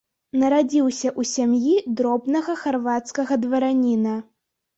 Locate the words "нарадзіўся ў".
0.43-1.21